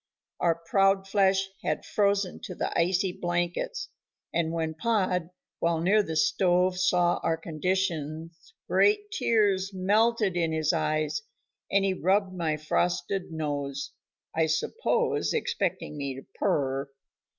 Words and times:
Our 0.39 0.55
proud 0.55 1.07
flesh 1.07 1.47
had 1.63 1.85
frozen 1.85 2.39
to 2.45 2.55
the 2.55 2.75
icy 2.75 3.11
blankets, 3.11 3.89
and 4.33 4.51
when 4.51 4.73
Pod, 4.73 5.29
while 5.59 5.79
near 5.79 6.01
the 6.01 6.15
stove 6.15 6.79
saw 6.79 7.19
our 7.21 7.37
conditions 7.37 8.55
great 8.67 9.11
tears 9.11 9.71
melted 9.75 10.35
in 10.35 10.53
his 10.53 10.73
eyes, 10.73 11.21
and 11.71 11.85
he 11.85 11.93
rubbed 11.93 12.33
my 12.33 12.57
frosted 12.57 13.31
nose, 13.31 13.91
I 14.33 14.47
suppose 14.47 15.35
expecting 15.35 15.97
me 15.97 16.15
to 16.15 16.25
purr. 16.33 16.89